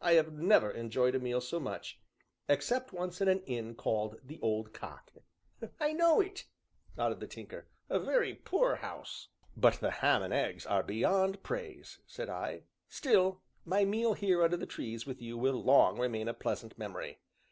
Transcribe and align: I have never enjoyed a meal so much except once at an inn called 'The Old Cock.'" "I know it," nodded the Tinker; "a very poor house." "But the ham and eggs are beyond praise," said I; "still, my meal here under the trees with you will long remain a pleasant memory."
I 0.00 0.14
have 0.14 0.32
never 0.32 0.72
enjoyed 0.72 1.14
a 1.14 1.20
meal 1.20 1.40
so 1.40 1.60
much 1.60 2.00
except 2.48 2.92
once 2.92 3.20
at 3.22 3.28
an 3.28 3.42
inn 3.44 3.76
called 3.76 4.18
'The 4.24 4.40
Old 4.42 4.72
Cock.'" 4.74 5.12
"I 5.78 5.92
know 5.92 6.20
it," 6.20 6.44
nodded 6.96 7.20
the 7.20 7.28
Tinker; 7.28 7.68
"a 7.88 8.00
very 8.00 8.34
poor 8.34 8.74
house." 8.74 9.28
"But 9.56 9.74
the 9.74 9.92
ham 9.92 10.24
and 10.24 10.34
eggs 10.34 10.66
are 10.66 10.82
beyond 10.82 11.44
praise," 11.44 12.00
said 12.04 12.28
I; 12.28 12.62
"still, 12.88 13.42
my 13.64 13.84
meal 13.84 14.14
here 14.14 14.42
under 14.42 14.56
the 14.56 14.66
trees 14.66 15.06
with 15.06 15.22
you 15.22 15.38
will 15.38 15.62
long 15.62 16.00
remain 16.00 16.26
a 16.26 16.34
pleasant 16.34 16.76
memory." 16.76 17.20